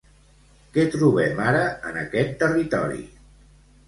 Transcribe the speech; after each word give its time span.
Què 0.77 0.85
trobem 0.95 1.41
ara 1.47 1.59
en 1.89 1.99
aquest 2.05 2.33
territori? 2.45 3.03